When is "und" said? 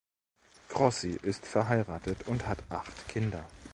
2.25-2.47